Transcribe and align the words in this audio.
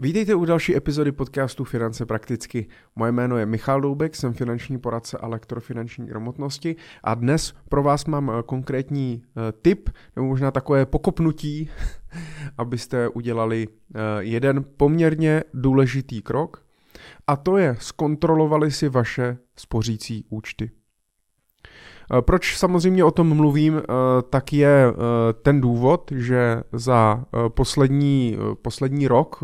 Vítejte 0.00 0.34
u 0.34 0.44
další 0.44 0.76
epizody 0.76 1.12
podcastu 1.12 1.64
Finance 1.64 2.06
prakticky. 2.06 2.68
Moje 2.96 3.12
jméno 3.12 3.36
je 3.38 3.46
Michal 3.46 3.80
Doubek, 3.80 4.16
jsem 4.16 4.32
finanční 4.32 4.78
poradce 4.78 5.18
a 5.18 5.26
lektor 5.26 5.60
finanční 5.60 6.06
gramotnosti 6.06 6.76
a 7.04 7.14
dnes 7.14 7.54
pro 7.68 7.82
vás 7.82 8.04
mám 8.04 8.30
eh, 8.30 8.42
konkrétní 8.42 9.22
eh, 9.22 9.52
tip, 9.62 9.90
nebo 10.16 10.28
možná 10.28 10.50
takové 10.50 10.86
pokopnutí, 10.86 11.70
abyste 12.58 13.08
udělali 13.08 13.68
eh, 13.68 13.98
jeden 14.18 14.64
poměrně 14.76 15.44
důležitý 15.54 16.22
krok 16.22 16.66
a 17.26 17.36
to 17.36 17.56
je 17.56 17.76
zkontrolovali 17.80 18.70
si 18.70 18.88
vaše 18.88 19.38
spořící 19.56 20.24
účty. 20.28 20.70
Eh, 22.12 22.22
proč 22.22 22.56
samozřejmě 22.56 23.04
o 23.04 23.10
tom 23.10 23.36
mluvím, 23.36 23.76
eh, 23.76 23.82
tak 24.30 24.52
je 24.52 24.86
eh, 24.88 24.92
ten 25.32 25.60
důvod, 25.60 26.12
že 26.14 26.62
za 26.72 27.24
poslední, 27.48 28.38
poslední 28.62 29.08
rok 29.08 29.42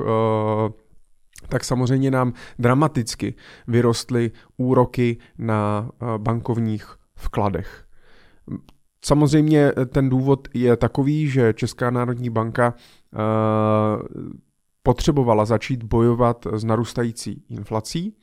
tak 1.49 1.65
samozřejmě 1.65 2.11
nám 2.11 2.33
dramaticky 2.59 3.35
vyrostly 3.67 4.31
úroky 4.57 5.17
na 5.39 5.91
bankovních 6.19 6.97
vkladech. 7.17 7.85
Samozřejmě 9.05 9.73
ten 9.87 10.09
důvod 10.09 10.49
je 10.55 10.77
takový, 10.77 11.29
že 11.29 11.53
Česká 11.53 11.91
národní 11.91 12.31
banka 12.31 12.75
potřebovala 14.83 15.45
začít 15.45 15.83
bojovat 15.83 16.47
s 16.53 16.65
narůstající 16.65 17.45
inflací 17.49 18.17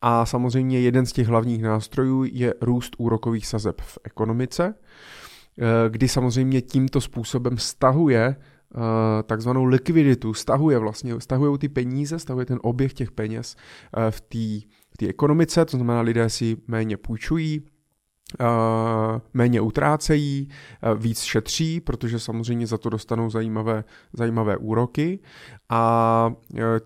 a 0.00 0.26
samozřejmě 0.26 0.80
jeden 0.80 1.06
z 1.06 1.12
těch 1.12 1.26
hlavních 1.26 1.62
nástrojů 1.62 2.24
je 2.32 2.54
růst 2.60 2.96
úrokových 2.98 3.46
sazeb 3.46 3.80
v 3.80 3.98
ekonomice, 4.04 4.74
eh, 4.74 5.64
kdy 5.88 6.08
samozřejmě 6.08 6.60
tímto 6.60 7.00
způsobem 7.00 7.58
stahuje 7.58 8.36
eh, 8.36 9.22
takzvanou 9.22 9.64
likviditu, 9.64 10.34
stahuje 10.34 10.78
vlastně, 10.78 11.20
stahují 11.20 11.58
ty 11.58 11.68
peníze, 11.68 12.18
stahuje 12.18 12.46
ten 12.46 12.58
oběh 12.62 12.92
těch 12.92 13.10
peněz 13.10 13.56
eh, 13.96 14.10
v 14.10 14.20
té 14.98 15.06
ekonomice, 15.08 15.64
to 15.64 15.76
znamená 15.76 16.00
lidé 16.00 16.30
si 16.30 16.56
méně 16.66 16.96
půjčují, 16.96 17.62
méně 19.34 19.60
utrácejí, 19.60 20.48
víc 20.96 21.22
šetří, 21.22 21.80
protože 21.80 22.18
samozřejmě 22.18 22.66
za 22.66 22.78
to 22.78 22.90
dostanou 22.90 23.30
zajímavé, 23.30 23.84
zajímavé 24.12 24.56
úroky 24.56 25.18
a 25.68 26.32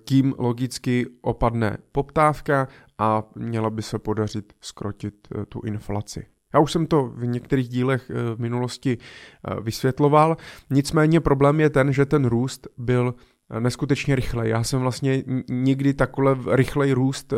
tím 0.04 0.34
logicky 0.38 1.06
opadne 1.20 1.76
poptávka 1.92 2.68
a 2.98 3.22
měla 3.34 3.70
by 3.70 3.82
se 3.82 3.98
podařit 3.98 4.52
skrotit 4.60 5.14
eh, 5.34 5.46
tu 5.46 5.60
inflaci. 5.60 6.26
Já 6.54 6.60
už 6.60 6.72
jsem 6.72 6.86
to 6.86 7.12
v 7.14 7.26
některých 7.26 7.68
dílech 7.68 8.10
eh, 8.10 8.34
v 8.34 8.40
minulosti 8.40 8.98
eh, 8.98 9.60
vysvětloval, 9.60 10.36
nicméně 10.70 11.20
problém 11.20 11.60
je 11.60 11.70
ten, 11.70 11.92
že 11.92 12.06
ten 12.06 12.24
růst 12.24 12.66
byl 12.78 13.14
neskutečně 13.58 14.16
rychle. 14.16 14.48
Já 14.48 14.62
jsem 14.62 14.80
vlastně 14.80 15.22
nikdy 15.48 15.94
takhle 15.94 16.36
rychlej 16.50 16.92
růst 16.92 17.32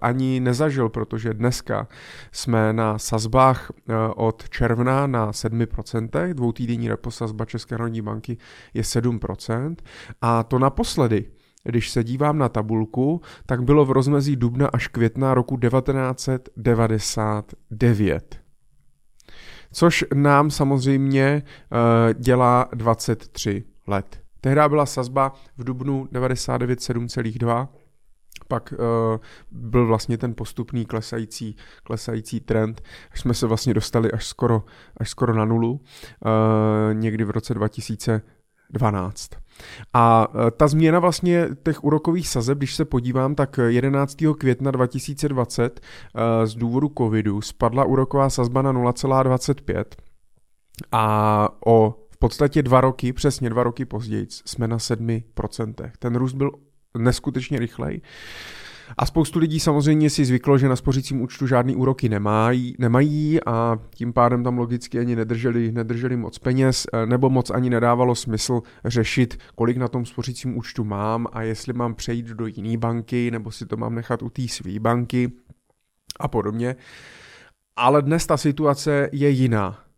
ani 0.00 0.40
nezažil, 0.40 0.88
protože 0.88 1.34
dneska 1.34 1.88
jsme 2.32 2.72
na 2.72 2.98
sazbách 2.98 3.72
od 4.16 4.48
června 4.48 5.06
na 5.06 5.30
7%, 5.30 6.34
dvoutýdenní 6.34 6.88
repo 6.88 7.10
sazba 7.10 7.44
České 7.44 7.74
národní 7.74 8.02
banky 8.02 8.36
je 8.74 8.82
7% 8.82 9.76
a 10.20 10.42
to 10.42 10.58
naposledy 10.58 11.24
když 11.64 11.90
se 11.90 12.04
dívám 12.04 12.38
na 12.38 12.48
tabulku, 12.48 13.20
tak 13.46 13.62
bylo 13.62 13.84
v 13.84 13.90
rozmezí 13.90 14.36
dubna 14.36 14.66
až 14.66 14.88
května 14.88 15.34
roku 15.34 15.56
1999. 15.56 18.40
Což 19.72 20.04
nám 20.14 20.50
samozřejmě 20.50 21.42
dělá 22.14 22.68
23 22.74 23.64
let. 23.86 24.20
Tehdy 24.40 24.60
byla 24.68 24.86
sazba 24.86 25.32
v 25.56 25.64
dubnu 25.64 26.08
99 26.12 26.78
7,2, 26.78 27.68
pak 28.48 28.74
uh, 28.78 28.78
byl 29.50 29.86
vlastně 29.86 30.18
ten 30.18 30.34
postupný 30.34 30.86
klesající, 30.86 31.56
klesající 31.82 32.40
trend, 32.40 32.82
až 33.12 33.20
jsme 33.20 33.34
se 33.34 33.46
vlastně 33.46 33.74
dostali 33.74 34.12
až 34.12 34.26
skoro, 34.26 34.64
až 34.96 35.10
skoro 35.10 35.34
na 35.34 35.44
nulu, 35.44 35.70
uh, 35.72 35.80
někdy 36.94 37.24
v 37.24 37.30
roce 37.30 37.54
2012. 37.54 39.30
A 39.94 40.28
e, 40.46 40.50
ta 40.50 40.68
změna 40.68 40.98
vlastně 40.98 41.48
těch 41.62 41.84
úrokových 41.84 42.28
sazeb, 42.28 42.58
když 42.58 42.74
se 42.74 42.84
podívám, 42.84 43.34
tak 43.34 43.60
11. 43.66 44.16
května 44.38 44.70
2020 44.70 45.80
e, 46.14 46.46
z 46.46 46.54
důvodu 46.54 46.92
covidu 46.98 47.40
spadla 47.40 47.84
úroková 47.84 48.30
sazba 48.30 48.62
na 48.62 48.72
0,25 48.72 49.84
a 50.92 51.48
o 51.66 51.99
podstatě 52.20 52.62
dva 52.62 52.80
roky, 52.80 53.12
přesně 53.12 53.50
dva 53.50 53.62
roky 53.62 53.84
později, 53.84 54.26
jsme 54.30 54.68
na 54.68 54.76
7%. 54.76 55.90
Ten 55.98 56.16
růst 56.16 56.32
byl 56.32 56.50
neskutečně 56.98 57.58
rychlej. 57.58 58.00
A 58.98 59.06
spoustu 59.06 59.38
lidí 59.38 59.60
samozřejmě 59.60 60.10
si 60.10 60.24
zvyklo, 60.24 60.58
že 60.58 60.68
na 60.68 60.76
spořícím 60.76 61.22
účtu 61.22 61.46
žádný 61.46 61.76
úroky 61.76 62.08
nemají, 62.08 62.74
nemají 62.78 63.44
a 63.46 63.78
tím 63.94 64.12
pádem 64.12 64.44
tam 64.44 64.58
logicky 64.58 64.98
ani 64.98 65.16
nedrželi, 65.16 65.72
nedrželi 65.72 66.16
moc 66.16 66.38
peněz, 66.38 66.86
eh, 66.92 67.06
nebo 67.06 67.30
moc 67.30 67.50
ani 67.50 67.70
nedávalo 67.70 68.14
smysl 68.14 68.62
řešit, 68.84 69.38
kolik 69.54 69.76
na 69.76 69.88
tom 69.88 70.06
spořícím 70.06 70.58
účtu 70.58 70.84
mám 70.84 71.26
a 71.32 71.42
jestli 71.42 71.72
mám 71.72 71.94
přejít 71.94 72.26
do 72.26 72.46
jiné 72.46 72.78
banky, 72.78 73.30
nebo 73.30 73.50
si 73.50 73.66
to 73.66 73.76
mám 73.76 73.94
nechat 73.94 74.22
u 74.22 74.30
té 74.30 74.48
své 74.48 74.78
banky 74.78 75.32
a 76.20 76.28
podobně. 76.28 76.76
Ale 77.76 78.02
dnes 78.02 78.26
ta 78.26 78.36
situace 78.36 79.08
je 79.12 79.30
jiná. 79.30 79.89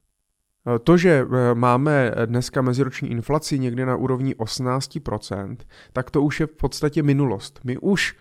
Eh, 0.66 0.78
to, 0.78 0.96
že 0.96 1.26
eh, 1.26 1.54
máme 1.54 2.12
dneska 2.26 2.62
meziroční 2.62 3.10
inflaci 3.10 3.58
někde 3.58 3.86
na 3.86 3.96
úrovni 3.96 4.34
18%, 4.34 5.56
tak 5.92 6.10
to 6.10 6.22
už 6.22 6.40
je 6.40 6.46
v 6.46 6.50
podstatě 6.50 7.02
minulost. 7.02 7.60
My 7.64 7.78
už 7.78 8.16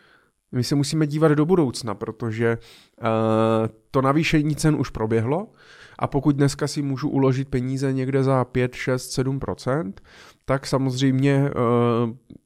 my 0.54 0.64
se 0.64 0.76
musíme 0.76 1.08
dívat 1.08 1.32
do 1.32 1.46
budoucna, 1.46 1.96
protože 1.96 2.58
uh, 2.58 3.08
to 3.92 4.02
navýšení 4.02 4.56
cen 4.56 4.76
už 4.76 4.90
proběhlo 4.90 5.48
a 6.00 6.08
pokud 6.08 6.36
dneska 6.36 6.68
si 6.68 6.82
můžu 6.82 7.10
uložit 7.10 7.50
peníze 7.50 7.94
někde 7.94 8.24
za 8.24 8.46
5, 8.46 8.76
6, 8.76 9.20
7% 9.20 9.94
tak 10.46 10.68
samozřejmě 10.68 11.50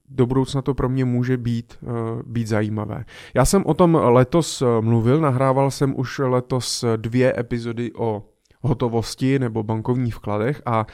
do 0.10 0.26
budoucna 0.26 0.62
to 0.62 0.74
pro 0.74 0.90
mě 0.90 1.06
může 1.06 1.38
být, 1.38 1.78
být 2.26 2.48
zajímavé. 2.48 3.06
Já 3.34 3.46
jsem 3.46 3.66
o 3.66 3.74
tom 3.74 3.96
letos 4.02 4.64
mluvil, 4.82 5.22
nahrával 5.22 5.72
jsem 5.72 6.00
už 6.00 6.20
letos 6.20 6.86
dvě 6.98 7.40
epizody 7.40 7.92
o 7.94 8.24
hotovosti 8.68 9.40
nebo 9.40 9.64
bankovních 9.64 10.16
vkladech 10.16 10.62
a 10.66 10.86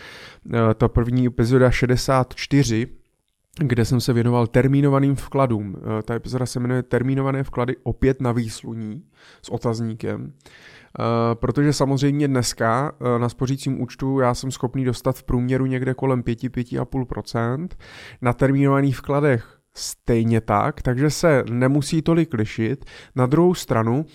uh, 0.46 0.54
ta 0.74 0.88
první 0.88 1.26
epizoda 1.26 1.72
64 1.72 2.88
kde 3.60 3.86
jsem 3.86 4.02
se 4.02 4.14
věnoval 4.14 4.48
termínovaným 4.48 5.16
vkladům. 5.16 5.76
Eh, 5.78 6.04
ta 6.04 6.16
epizoda 6.16 6.46
se 6.46 6.60
jmenuje 6.60 6.84
Termínované 6.84 7.44
vklady 7.44 7.76
opět 7.84 8.22
na 8.22 8.32
výsluní 8.32 9.04
s 9.42 9.50
otazníkem. 9.50 10.34
Uh, 11.00 11.06
protože 11.34 11.74
samozřejmě 11.74 12.28
dneska 12.28 12.92
na 13.18 13.30
spořícím 13.30 13.82
účtu 13.82 14.20
já 14.20 14.34
jsem 14.34 14.52
schopný 14.52 14.86
dostat 14.86 15.18
v 15.18 15.24
průměru 15.24 15.66
někde 15.66 15.94
kolem 15.94 16.22
5-5,5%, 16.22 17.68
na 18.22 18.34
termínovaných 18.34 18.98
vkladech 18.98 19.58
stejně 19.74 20.42
tak, 20.42 20.82
takže 20.82 21.10
se 21.10 21.44
nemusí 21.52 22.02
tolik 22.02 22.34
lišit. 22.34 22.86
Na 23.16 23.26
druhou 23.26 23.54
stranu, 23.54 24.06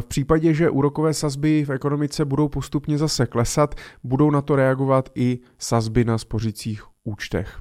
v 0.00 0.04
případě, 0.06 0.54
že 0.54 0.70
úrokové 0.70 1.14
sazby 1.14 1.64
v 1.64 1.70
ekonomice 1.70 2.24
budou 2.24 2.48
postupně 2.48 2.98
zase 2.98 3.26
klesat, 3.26 3.74
budou 4.04 4.30
na 4.30 4.42
to 4.42 4.56
reagovat 4.56 5.08
i 5.14 5.38
sazby 5.58 6.04
na 6.04 6.18
spořících 6.18 6.82
účtech. 7.04 7.60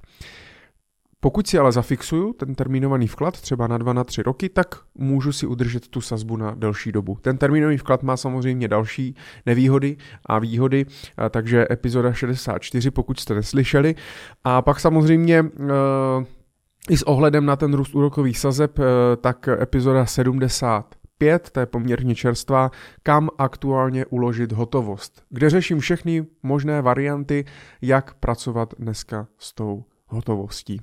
Pokud 1.23 1.47
si 1.47 1.57
ale 1.57 1.71
zafixuju 1.71 2.33
ten 2.33 2.55
termínovaný 2.55 3.07
vklad 3.07 3.41
třeba 3.41 3.67
na 3.67 3.77
2 3.77 3.93
na 3.93 4.03
3 4.03 4.23
roky, 4.23 4.49
tak 4.49 4.75
můžu 4.95 5.31
si 5.31 5.47
udržet 5.47 5.87
tu 5.87 6.01
sazbu 6.01 6.37
na 6.37 6.55
delší 6.55 6.91
dobu. 6.91 7.17
Ten 7.21 7.37
termínový 7.37 7.77
vklad 7.77 8.03
má 8.03 8.17
samozřejmě 8.17 8.67
další 8.67 9.15
nevýhody 9.45 9.97
a 10.25 10.39
výhody, 10.39 10.85
takže 11.29 11.67
epizoda 11.71 12.13
64, 12.13 12.91
pokud 12.91 13.19
jste 13.19 13.33
neslyšeli. 13.35 13.95
A 14.43 14.61
pak 14.61 14.79
samozřejmě 14.79 15.45
i 16.89 16.97
s 16.97 17.03
ohledem 17.03 17.45
na 17.45 17.55
ten 17.55 17.73
růst 17.73 17.95
úrokových 17.95 18.39
sazeb, 18.39 18.79
tak 19.21 19.47
epizoda 19.47 20.05
70 20.05 20.95
5, 21.21 21.49
to 21.49 21.59
je 21.59 21.65
poměrně 21.65 22.15
čerstvá, 22.15 22.71
kam 23.03 23.29
aktuálně 23.37 24.05
uložit 24.05 24.51
hotovost, 24.51 25.23
kde 25.29 25.49
řeším 25.49 25.79
všechny 25.79 26.25
možné 26.43 26.81
varianty, 26.81 27.45
jak 27.81 28.13
pracovat 28.13 28.73
dneska 28.79 29.27
s 29.37 29.53
tou 29.53 29.83
hotovostí. 30.07 30.81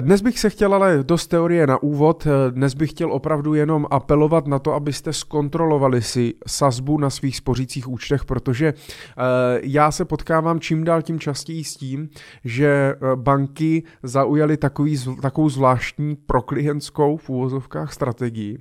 Dnes 0.00 0.20
bych 0.20 0.38
se 0.38 0.50
chtěl 0.50 0.74
ale 0.74 0.98
dost 1.02 1.26
teorie 1.26 1.66
na 1.66 1.82
úvod, 1.82 2.26
dnes 2.50 2.74
bych 2.74 2.90
chtěl 2.90 3.12
opravdu 3.12 3.54
jenom 3.54 3.86
apelovat 3.90 4.46
na 4.46 4.58
to, 4.58 4.74
abyste 4.74 5.12
zkontrolovali 5.12 6.02
si 6.02 6.34
sazbu 6.46 6.98
na 6.98 7.10
svých 7.10 7.36
spořících 7.36 7.88
účtech, 7.88 8.24
protože 8.24 8.66
eh, 8.68 9.22
já 9.62 9.90
se 9.90 10.04
potkávám 10.04 10.60
čím 10.60 10.84
dál 10.84 11.02
tím 11.02 11.20
častěji 11.20 11.64
s 11.64 11.76
tím, 11.76 12.08
že 12.44 12.68
eh, 12.68 12.96
banky 13.16 13.82
zaujaly 14.02 14.56
takový, 14.56 14.98
takovou 15.22 15.48
zvláštní 15.48 16.16
proklientskou 16.16 17.16
v 17.16 17.30
úvozovkách 17.30 17.92
strategii. 17.92 18.58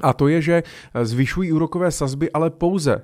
A 0.00 0.12
to 0.12 0.28
je, 0.28 0.42
že 0.42 0.62
eh, 0.94 1.06
zvyšují 1.06 1.52
úrokové 1.52 1.90
sazby, 1.90 2.32
ale 2.32 2.50
pouze 2.50 3.02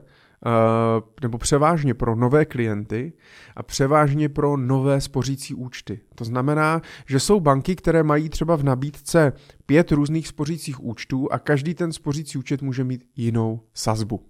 nebo 1.22 1.38
převážně 1.38 1.94
pro 1.94 2.16
nové 2.16 2.44
klienty 2.44 3.12
a 3.56 3.62
převážně 3.62 4.28
pro 4.28 4.56
nové 4.56 5.00
spořící 5.00 5.54
účty. 5.54 6.00
To 6.14 6.24
znamená, 6.24 6.82
že 7.06 7.20
jsou 7.20 7.40
banky, 7.40 7.76
které 7.76 8.02
mají 8.02 8.28
třeba 8.28 8.56
v 8.56 8.64
nabídce 8.64 9.32
pět 9.66 9.92
různých 9.92 10.28
spořících 10.28 10.84
účtů 10.84 11.32
a 11.32 11.38
každý 11.38 11.74
ten 11.74 11.92
spořící 11.92 12.38
účet 12.38 12.62
může 12.62 12.84
mít 12.84 13.04
jinou 13.16 13.60
sazbu. 13.74 14.20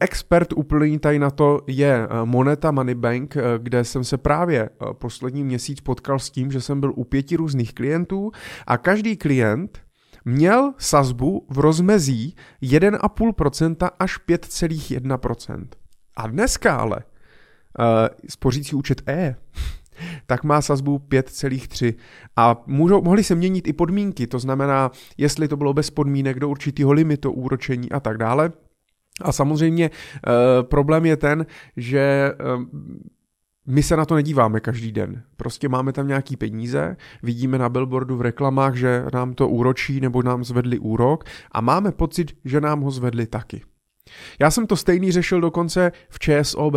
Expert 0.00 0.52
úplně 0.52 0.98
tady 0.98 1.18
na 1.18 1.30
to 1.30 1.60
je 1.66 1.94
eh, 1.94 2.08
Moneta 2.24 2.70
Money 2.70 2.94
Bank, 2.94 3.36
eh, 3.36 3.42
kde 3.58 3.84
jsem 3.84 4.04
se 4.04 4.18
právě 4.18 4.62
eh, 4.62 4.94
poslední 4.94 5.44
měsíc 5.44 5.80
potkal 5.80 6.18
s 6.18 6.30
tím, 6.30 6.52
že 6.52 6.60
jsem 6.60 6.80
byl 6.80 6.92
u 6.96 7.04
pěti 7.04 7.36
různých 7.36 7.74
klientů 7.74 8.30
a 8.66 8.78
každý 8.78 9.16
klient 9.16 9.83
měl 10.24 10.74
sazbu 10.78 11.46
v 11.50 11.58
rozmezí 11.58 12.36
1,5% 12.62 13.90
až 13.98 14.20
5,1%. 14.28 15.66
A 16.16 16.26
dneska 16.26 16.76
ale 16.76 16.96
uh, 16.96 17.84
spořící 18.28 18.76
účet 18.76 19.02
E 19.08 19.36
tak 20.26 20.44
má 20.44 20.62
sazbu 20.62 20.98
5,3 20.98 21.94
a 22.36 22.62
můžou, 22.66 23.02
mohly 23.02 23.24
se 23.24 23.34
měnit 23.34 23.68
i 23.68 23.72
podmínky, 23.72 24.26
to 24.26 24.38
znamená, 24.38 24.90
jestli 25.16 25.48
to 25.48 25.56
bylo 25.56 25.74
bez 25.74 25.90
podmínek 25.90 26.40
do 26.40 26.48
určitého 26.48 26.92
limitu 26.92 27.32
úročení 27.32 27.92
a 27.92 28.00
tak 28.00 28.18
dále. 28.18 28.52
A 29.20 29.32
samozřejmě 29.32 29.84
e, 29.86 29.90
problém 30.62 31.06
je 31.06 31.16
ten, 31.16 31.46
že 31.76 31.98
e, 31.98 32.34
my 33.66 33.82
se 33.82 33.96
na 33.96 34.04
to 34.04 34.14
nedíváme 34.14 34.60
každý 34.60 34.92
den. 34.92 35.22
Prostě 35.36 35.68
máme 35.68 35.92
tam 35.92 36.08
nějaký 36.08 36.36
peníze, 36.36 36.96
vidíme 37.22 37.58
na 37.58 37.68
billboardu 37.68 38.16
v 38.16 38.22
reklamách, 38.22 38.74
že 38.74 39.04
nám 39.14 39.34
to 39.34 39.48
úročí 39.48 40.00
nebo 40.00 40.22
nám 40.22 40.44
zvedli 40.44 40.78
úrok 40.78 41.24
a 41.52 41.60
máme 41.60 41.92
pocit, 41.92 42.36
že 42.44 42.60
nám 42.60 42.80
ho 42.80 42.90
zvedli 42.90 43.26
taky. 43.26 43.62
Já 44.40 44.50
jsem 44.50 44.66
to 44.66 44.76
stejný 44.76 45.12
řešil 45.12 45.40
dokonce 45.40 45.92
v 46.08 46.18
ČSOB. 46.18 46.74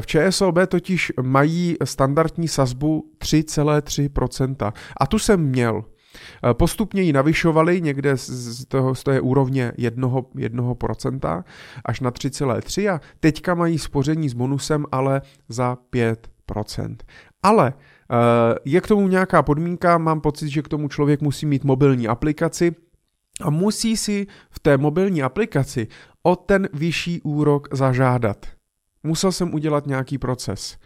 V 0.00 0.06
ČSOB 0.06 0.58
totiž 0.68 1.12
mají 1.22 1.76
standardní 1.84 2.48
sazbu 2.48 3.12
3,3%. 3.18 4.72
A 5.00 5.06
tu 5.06 5.18
jsem 5.18 5.40
měl. 5.40 5.84
Eh, 6.14 6.54
postupně 6.54 7.02
ji 7.02 7.12
navyšovali 7.12 7.80
někde 7.80 8.16
z, 8.16 8.64
toho, 8.64 8.94
z 8.94 9.04
té 9.04 9.20
úrovně 9.20 9.72
1%, 9.78 10.24
1% 10.34 11.44
až 11.84 12.00
na 12.00 12.10
3,3% 12.10 12.94
a 12.94 13.00
teďka 13.20 13.54
mají 13.54 13.78
spoření 13.78 14.28
s 14.28 14.34
bonusem 14.34 14.86
ale 14.92 15.22
za 15.48 15.78
5%. 15.92 16.96
Ale 17.42 17.72
eh, 17.76 18.54
je 18.64 18.80
k 18.80 18.86
tomu 18.86 19.08
nějaká 19.08 19.42
podmínka, 19.42 19.98
mám 19.98 20.20
pocit, 20.20 20.48
že 20.48 20.62
k 20.62 20.68
tomu 20.68 20.88
člověk 20.88 21.20
musí 21.20 21.46
mít 21.46 21.64
mobilní 21.64 22.08
aplikaci, 22.08 22.74
a 23.40 23.50
musí 23.50 23.96
si 23.96 24.26
v 24.50 24.60
té 24.60 24.78
mobilní 24.78 25.22
aplikaci 25.22 25.86
o 26.22 26.36
ten 26.36 26.68
vyšší 26.72 27.20
úrok 27.22 27.68
zažádat. 27.72 28.46
Musel 29.02 29.32
jsem 29.32 29.54
udělat 29.54 29.86
nějaký 29.86 30.18
proces. 30.18 30.78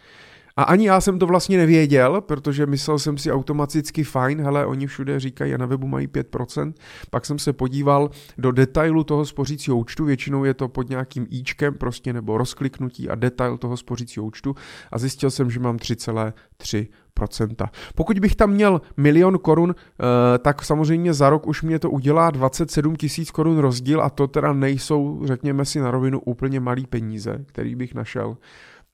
A 0.57 0.63
ani 0.63 0.87
já 0.87 1.01
jsem 1.01 1.19
to 1.19 1.27
vlastně 1.27 1.59
nevěděl, 1.59 2.21
protože 2.21 2.67
myslel 2.67 2.99
jsem 2.99 3.19
si 3.19 3.33
automaticky 3.33 4.05
fajn, 4.05 4.43
hele, 4.43 4.67
oni 4.67 4.87
všude 4.87 5.21
říkají 5.21 5.55
a 5.55 5.59
na 5.59 5.67
webu 5.67 5.87
mají 5.87 6.07
5%. 6.07 6.73
Pak 7.11 7.27
jsem 7.27 7.39
se 7.39 7.53
podíval 7.53 8.11
do 8.39 8.53
detailu 8.53 9.05
toho 9.05 9.25
spořícího 9.25 9.77
účtu, 9.77 10.05
většinou 10.05 10.45
je 10.45 10.55
to 10.55 10.69
pod 10.69 10.89
nějakým 10.89 11.27
íčkem 11.31 11.75
prostě 11.75 12.13
nebo 12.13 12.39
rozkliknutí 12.39 13.09
a 13.09 13.15
detail 13.15 13.59
toho 13.59 13.77
spořícího 13.77 14.27
účtu 14.27 14.55
a 14.93 14.99
zjistil 14.99 15.31
jsem, 15.31 15.51
že 15.51 15.61
mám 15.61 15.77
3,3%. 15.77 17.69
Pokud 17.95 18.19
bych 18.19 18.37
tam 18.37 18.51
měl 18.51 18.81
milion 18.97 19.39
korun, 19.39 19.75
eh, 19.75 20.39
tak 20.39 20.65
samozřejmě 20.65 21.15
za 21.15 21.31
rok 21.31 21.47
už 21.47 21.63
mě 21.63 21.79
to 21.79 21.91
udělá 21.91 22.31
27 22.31 22.97
tisíc 22.97 23.31
korun 23.31 23.59
rozdíl 23.59 24.03
a 24.03 24.11
to 24.11 24.29
teda 24.29 24.53
nejsou, 24.53 25.21
řekněme 25.25 25.65
si 25.65 25.81
na 25.81 25.91
rovinu, 25.91 26.21
úplně 26.21 26.61
malý 26.61 26.87
peníze, 26.87 27.45
který 27.47 27.75
bych 27.75 27.95
našel 27.95 28.37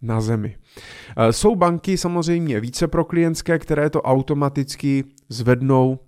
na 0.02 0.20
zemi. 0.20 0.56
Eh, 1.16 1.32
jsou 1.32 1.56
banky 1.56 1.96
samozřejmě 1.96 2.60
více 2.60 2.88
pro 2.88 3.04
klientské, 3.04 3.58
které 3.58 3.90
to 3.90 4.02
automaticky 4.02 5.04
zvednou 5.28 5.98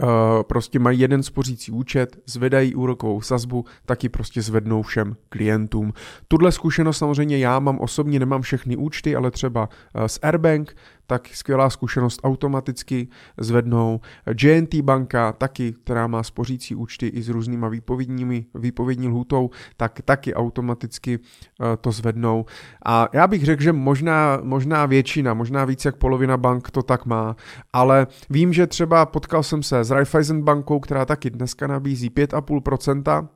Uh, 0.00 0.08
prostě 0.42 0.78
mají 0.78 1.00
jeden 1.00 1.22
spořící 1.22 1.72
účet, 1.72 2.16
zvedají 2.26 2.74
úrokovou 2.74 3.20
sazbu, 3.20 3.64
taky 3.86 4.08
prostě 4.08 4.42
zvednou 4.42 4.82
všem 4.82 5.16
klientům. 5.28 5.92
Tuhle 6.28 6.52
zkušenost 6.52 6.98
samozřejmě 6.98 7.38
já 7.38 7.58
mám 7.58 7.78
osobně, 7.78 8.18
nemám 8.18 8.42
všechny 8.42 8.76
účty, 8.76 9.16
ale 9.16 9.30
třeba 9.30 9.68
uh, 9.68 10.04
s 10.04 10.18
Airbank, 10.22 10.76
tak 11.06 11.28
skvělá 11.28 11.70
zkušenost 11.70 12.20
automaticky 12.24 13.08
zvednou. 13.38 14.00
JNT 14.42 14.74
banka, 14.74 15.32
taky, 15.32 15.72
která 15.72 16.06
má 16.06 16.22
spořící 16.22 16.74
účty 16.74 17.06
i 17.06 17.22
s 17.22 17.28
různýma 17.28 17.68
výpovědními, 17.68 18.46
výpovědní 18.54 19.08
lhutou, 19.08 19.50
tak 19.76 20.00
taky 20.04 20.34
automaticky 20.34 21.18
uh, 21.18 21.66
to 21.80 21.92
zvednou. 21.92 22.44
A 22.86 23.08
já 23.12 23.26
bych 23.26 23.44
řekl, 23.44 23.62
že 23.62 23.72
možná, 23.72 24.38
možná 24.42 24.86
většina, 24.86 25.34
možná 25.34 25.64
víc 25.64 25.84
jak 25.84 25.96
polovina 25.96 26.36
bank 26.36 26.70
to 26.70 26.82
tak 26.82 27.06
má, 27.06 27.36
ale 27.72 28.06
vím, 28.30 28.52
že 28.52 28.66
třeba 28.66 29.06
potkal 29.06 29.42
jsem 29.42 29.62
se 29.62 29.84
s 29.84 29.90
Raiffeisen 29.90 30.42
bankou, 30.42 30.80
která 30.80 31.04
taky 31.04 31.30
dneska 31.30 31.66
nabízí 31.66 32.10
5,5%, 32.10 33.28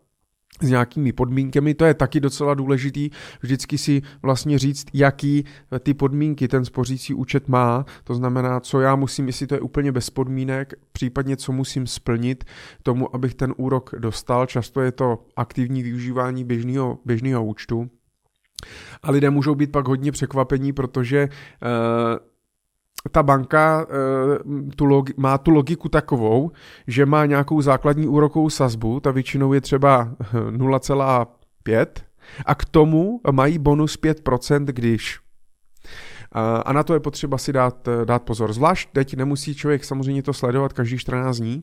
s 0.62 0.68
nějakými 0.68 1.12
podmínkami, 1.12 1.74
to 1.74 1.84
je 1.84 1.94
taky 1.94 2.20
docela 2.20 2.54
důležitý, 2.54 3.10
vždycky 3.40 3.78
si 3.78 4.02
vlastně 4.22 4.58
říct, 4.58 4.86
jaký 4.92 5.44
ty 5.80 5.94
podmínky 5.94 6.48
ten 6.48 6.64
spořící 6.64 7.14
účet 7.14 7.48
má, 7.48 7.84
to 8.04 8.14
znamená, 8.14 8.60
co 8.60 8.80
já 8.80 8.96
musím, 8.96 9.26
jestli 9.26 9.46
to 9.46 9.54
je 9.54 9.60
úplně 9.60 9.92
bez 9.92 10.10
podmínek, 10.10 10.74
případně 10.92 11.36
co 11.36 11.52
musím 11.52 11.86
splnit 11.86 12.44
tomu, 12.82 13.14
abych 13.14 13.34
ten 13.34 13.54
úrok 13.56 13.90
dostal, 13.98 14.46
často 14.46 14.80
je 14.80 14.92
to 14.92 15.18
aktivní 15.36 15.82
využívání 15.82 16.44
běžného, 16.44 16.98
běžného 17.04 17.44
účtu, 17.44 17.90
a 19.02 19.10
lidé 19.10 19.30
můžou 19.30 19.54
být 19.54 19.72
pak 19.72 19.88
hodně 19.88 20.12
překvapení, 20.12 20.72
protože 20.72 21.28
uh, 21.28 22.35
ta 23.10 23.22
banka 23.22 23.86
uh, 23.86 24.68
tu 24.76 24.84
logi- 24.84 25.14
má 25.16 25.38
tu 25.38 25.50
logiku 25.50 25.88
takovou, 25.88 26.50
že 26.86 27.06
má 27.06 27.26
nějakou 27.26 27.60
základní 27.60 28.06
úrokovou 28.06 28.50
sazbu, 28.50 29.00
ta 29.00 29.10
většinou 29.10 29.52
je 29.52 29.60
třeba 29.60 30.14
0,5 30.50 31.86
a 32.46 32.54
k 32.54 32.64
tomu 32.64 33.20
mají 33.32 33.58
bonus 33.58 33.98
5%, 33.98 34.64
když 34.64 35.18
a 36.64 36.72
na 36.72 36.82
to 36.82 36.94
je 36.94 37.00
potřeba 37.00 37.38
si 37.38 37.52
dát, 37.52 37.88
dát 38.04 38.22
pozor. 38.22 38.52
Zvlášť 38.52 38.88
teď 38.92 39.16
nemusí 39.16 39.54
člověk 39.54 39.84
samozřejmě 39.84 40.22
to 40.22 40.32
sledovat 40.32 40.72
každý 40.72 40.98
14 40.98 41.36
dní, 41.36 41.62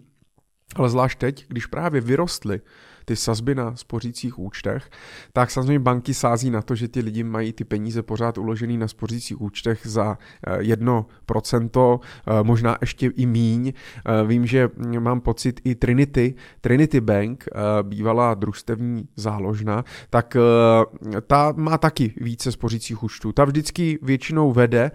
ale 0.76 0.90
zvlášť 0.90 1.20
teď, 1.20 1.46
když 1.48 1.66
právě 1.66 2.02
vyrostly 2.02 2.62
ty 3.06 3.16
sazby 3.16 3.56
na 3.56 3.76
spořících 3.76 4.40
účtech, 4.40 4.90
tak 5.34 5.52
samozřejmě 5.52 5.80
banky 5.80 6.14
sází 6.14 6.50
na 6.50 6.62
to, 6.62 6.76
že 6.76 6.88
ty 6.88 7.00
lidi 7.00 7.24
mají 7.24 7.54
ty 7.54 7.64
peníze 7.64 8.04
pořád 8.04 8.38
uložený 8.38 8.78
na 8.78 8.88
spořících 8.88 9.42
účtech 9.42 9.80
za 9.84 10.18
1%, 10.60 12.02
eh, 12.28 12.40
eh, 12.40 12.44
možná 12.44 12.78
ještě 12.82 13.08
i 13.08 13.26
míň. 13.26 13.74
Eh, 13.74 14.28
vím, 14.28 14.46
že 14.46 14.70
mám 15.00 15.22
pocit 15.22 15.62
i 15.64 15.76
Trinity, 15.76 16.36
Trinity 16.62 17.02
Bank, 17.02 17.46
bývalá 17.82 18.34
družstevní 18.34 19.08
záložna, 19.16 19.84
tak 20.10 20.38
ta 21.28 21.54
má 21.58 21.78
taky 21.78 22.14
více 22.18 22.52
spořících 22.52 23.04
účtů. 23.04 23.32
Ta 23.32 23.46
vždycky 23.46 24.00
většinou 24.02 24.52
vede, 24.52 24.92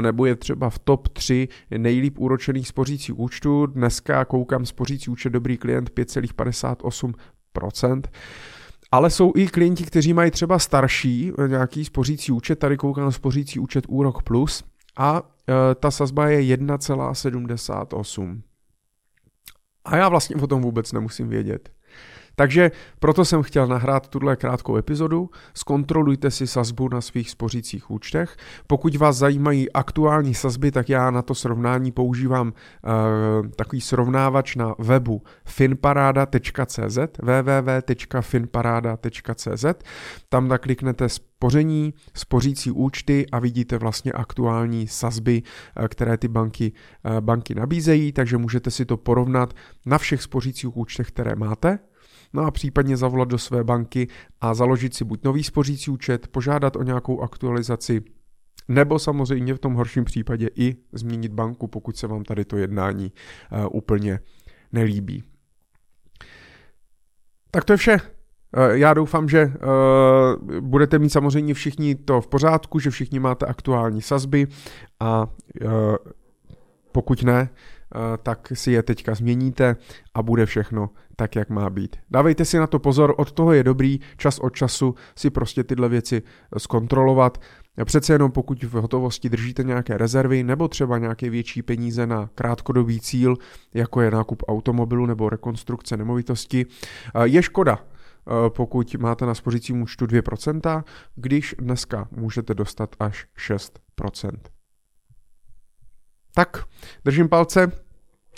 nebo 0.00 0.26
je 0.26 0.36
třeba 0.36 0.70
v 0.70 0.78
top 0.78 1.08
3 1.08 1.48
nejlíp 1.78 2.18
úročených 2.18 2.68
spořících 2.68 3.18
účtů. 3.18 3.66
Dneska 3.66 4.24
koukám 4.24 4.66
spořící 4.66 5.10
účet 5.10 5.30
dobrý 5.30 5.56
klient 5.56 5.90
5,58 5.90 7.12
ale 8.92 9.10
jsou 9.10 9.32
i 9.36 9.46
klienti, 9.46 9.84
kteří 9.84 10.12
mají 10.12 10.30
třeba 10.30 10.58
starší 10.58 11.32
eh, 11.38 11.48
nějaký 11.48 11.84
spořící 11.84 12.32
účet, 12.32 12.58
tady 12.58 12.76
koukám 12.76 13.04
na 13.04 13.10
spořící 13.10 13.58
účet 13.58 13.84
Úrok 13.88 14.22
Plus 14.22 14.64
a 14.96 15.22
e, 15.48 15.74
ta 15.74 15.90
sazba 15.90 16.28
je 16.28 16.56
1,78. 16.56 18.40
A 19.84 19.96
já 19.96 20.08
vlastně 20.08 20.36
o 20.36 20.46
tom 20.46 20.62
vůbec 20.62 20.92
nemusím 20.92 21.28
vědět. 21.28 21.70
Takže 22.36 22.70
proto 22.98 23.24
jsem 23.24 23.42
chtěl 23.42 23.66
nahrát 23.66 24.08
tuhle 24.08 24.36
krátkou 24.36 24.76
epizodu. 24.76 25.30
Zkontrolujte 25.54 26.30
si 26.30 26.46
sazbu 26.46 26.88
na 26.88 27.00
svých 27.00 27.30
spořících 27.30 27.90
účtech. 27.90 28.36
Pokud 28.66 28.96
vás 28.96 29.16
zajímají 29.16 29.72
aktuální 29.72 30.34
sazby, 30.34 30.70
tak 30.70 30.88
já 30.88 31.10
na 31.10 31.22
to 31.22 31.34
srovnání 31.34 31.92
používám 31.92 32.46
uh, 32.46 32.52
takový 33.56 33.80
srovnávač 33.80 34.56
na 34.56 34.74
webu 34.78 35.22
finparada.cz 35.44 36.98
www.finparada.cz 37.22 39.64
Tam 40.28 40.48
nakliknete 40.48 41.08
spoření, 41.08 41.94
spořící 42.14 42.70
účty 42.70 43.26
a 43.32 43.38
vidíte 43.38 43.78
vlastně 43.78 44.12
aktuální 44.12 44.88
sazby, 44.88 45.42
eh, 45.76 45.88
které 45.88 46.16
ty 46.16 46.28
banky, 46.28 46.72
eh, 47.04 47.20
banky 47.20 47.54
nabízejí, 47.54 48.12
takže 48.12 48.38
můžete 48.38 48.70
si 48.70 48.84
to 48.84 48.96
porovnat 48.96 49.54
na 49.86 49.98
všech 49.98 50.22
spořících 50.22 50.76
účtech, 50.76 51.08
které 51.08 51.36
máte 51.36 51.78
no 52.36 52.42
a 52.42 52.50
případně 52.50 52.96
zavolat 52.96 53.28
do 53.28 53.38
své 53.38 53.64
banky 53.64 54.08
a 54.40 54.54
založit 54.54 54.94
si 54.94 55.04
buď 55.04 55.24
nový 55.24 55.44
spořící 55.44 55.90
účet, 55.90 56.28
požádat 56.28 56.76
o 56.76 56.82
nějakou 56.82 57.20
aktualizaci, 57.20 58.02
nebo 58.68 58.98
samozřejmě 58.98 59.54
v 59.54 59.58
tom 59.58 59.74
horším 59.74 60.04
případě 60.04 60.48
i 60.54 60.76
změnit 60.92 61.32
banku, 61.32 61.66
pokud 61.66 61.96
se 61.96 62.06
vám 62.06 62.24
tady 62.24 62.44
to 62.44 62.56
jednání 62.56 63.12
uh, 63.52 63.66
úplně 63.72 64.20
nelíbí. 64.72 65.22
Tak 67.50 67.64
to 67.64 67.72
je 67.72 67.76
vše. 67.76 67.98
já 68.70 68.94
doufám, 68.94 69.28
že 69.28 69.46
uh, 69.46 70.60
budete 70.60 70.98
mít 70.98 71.10
samozřejmě 71.10 71.54
všichni 71.54 71.94
to 71.94 72.20
v 72.20 72.26
pořádku, 72.26 72.78
že 72.78 72.90
všichni 72.90 73.18
máte 73.18 73.46
aktuální 73.46 74.02
sazby 74.02 74.46
a 75.00 75.28
pokud 76.92 77.22
ne, 77.22 77.48
Eh, 77.48 77.48
tak 78.22 78.52
si 78.54 78.72
je 78.72 78.82
teďka 78.82 79.14
změníte 79.14 79.76
a 80.14 80.22
bude 80.22 80.46
všechno 80.46 80.90
tak, 81.16 81.36
jak 81.36 81.50
má 81.50 81.70
být. 81.70 81.96
Dávejte 82.10 82.44
si 82.44 82.58
na 82.58 82.66
to 82.66 82.78
pozor, 82.78 83.14
od 83.16 83.32
toho 83.32 83.52
je 83.52 83.64
dobrý 83.64 84.00
čas 84.16 84.38
od 84.38 84.50
času 84.50 84.94
si 85.16 85.30
prostě 85.30 85.64
tyhle 85.64 85.88
věci 85.88 86.22
zkontrolovat. 86.58 87.38
Přece 87.84 88.12
jenom 88.12 88.32
pokud 88.32 88.64
v 88.64 88.72
hotovosti 88.72 89.28
držíte 89.28 89.62
nějaké 89.62 89.98
rezervy 89.98 90.42
nebo 90.42 90.68
třeba 90.68 90.98
nějaké 90.98 91.30
větší 91.30 91.62
peníze 91.62 92.06
na 92.06 92.30
krátkodobý 92.34 93.00
cíl, 93.00 93.36
jako 93.74 94.00
je 94.00 94.10
nákup 94.10 94.42
automobilu 94.48 95.06
nebo 95.06 95.28
rekonstrukce 95.28 95.96
nemovitosti, 95.96 96.66
eh, 97.14 97.26
je 97.26 97.42
škoda, 97.42 97.78
eh, 97.78 98.50
pokud 98.50 98.94
máte 98.94 99.26
na 99.26 99.34
spořícím 99.34 99.82
účtu 99.82 100.06
2%, 100.06 100.84
když 101.14 101.54
dneska 101.58 102.08
můžete 102.10 102.54
dostat 102.54 102.96
až 103.00 103.26
6%. 103.36 104.55
Tak, 106.36 106.64
držím 107.04 107.28
palce, 107.28 107.72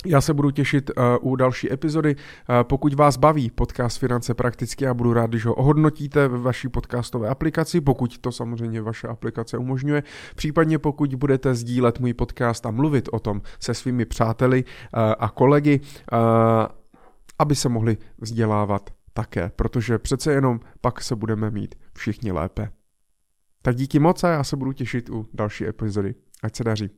já 0.07 0.21
se 0.21 0.35
budu 0.35 0.51
těšit 0.51 0.91
uh, 0.91 1.33
u 1.33 1.37
další 1.37 1.73
epizody. 1.73 2.17
Uh, 2.17 2.55
pokud 2.63 2.95
vás 2.95 3.17
baví 3.17 3.51
podcast 3.51 3.99
Finance 3.99 4.35
prakticky, 4.35 4.85
já 4.85 4.95
budu 4.95 5.13
rád, 5.13 5.31
když 5.31 5.47
ho 5.47 5.55
ohodnotíte 5.55 6.29
ve 6.29 6.39
vaší 6.39 6.69
podcastové 6.69 7.29
aplikaci, 7.29 7.81
pokud 7.81 8.19
to 8.19 8.33
samozřejmě 8.33 8.83
vaše 8.83 9.09
aplikace 9.09 9.59
umožňuje. 9.59 10.03
Případně 10.35 10.79
pokud 10.79 11.15
budete 11.15 11.55
sdílet 11.55 12.01
můj 12.01 12.15
podcast 12.15 12.67
a 12.67 12.71
mluvit 12.71 13.09
o 13.13 13.19
tom 13.19 13.43
se 13.61 13.75
svými 13.75 14.05
přáteli 14.05 14.65
uh, 14.65 15.01
a 15.19 15.29
kolegy, 15.29 15.81
aby 17.39 17.55
se 17.55 17.69
mohli 17.69 17.97
vzdělávat 18.19 18.91
také, 19.13 19.51
protože 19.57 19.99
přece 19.99 20.33
jenom 20.33 20.61
pak 20.81 21.01
se 21.01 21.17
budeme 21.17 21.51
mít 21.51 21.75
všichni 21.95 22.33
lépe. 22.33 22.71
Tak 23.63 23.77
díky 23.77 23.99
moc 23.99 24.25
a 24.25 24.29
já 24.29 24.45
se 24.45 24.57
budu 24.57 24.73
těšit 24.73 25.11
u 25.11 25.27
další 25.35 25.67
epizody. 25.67 26.15
Ať 26.43 26.57
se 26.57 26.65
daří. 26.65 26.91